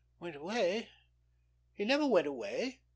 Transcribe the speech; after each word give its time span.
"Went 0.19 0.35
away? 0.35 0.89
He 1.75 1.85
never 1.85 2.07
went 2.07 2.25
away. 2.25 2.79